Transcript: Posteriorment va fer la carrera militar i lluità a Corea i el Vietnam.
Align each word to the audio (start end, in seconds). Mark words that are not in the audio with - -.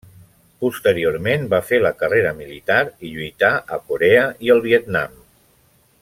Posteriorment 0.63 1.43
va 1.51 1.59
fer 1.67 1.79
la 1.85 1.91
carrera 1.99 2.31
militar 2.39 2.79
i 2.89 3.11
lluità 3.13 3.51
a 3.77 3.81
Corea 3.91 4.23
i 4.47 4.53
el 4.55 4.65
Vietnam. 4.69 5.21